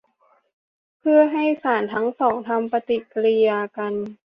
[0.99, 3.93] เพื่อให้สารทั้งสองทำปฏิกิริยากัน